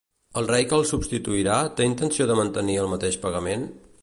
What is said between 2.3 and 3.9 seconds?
de mantenir el mateix pagament?